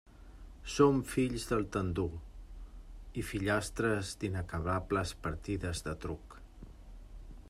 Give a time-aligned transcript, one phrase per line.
[0.75, 2.07] Som fills del tendur
[3.23, 6.39] i fillastres d'inacabables partides de truc.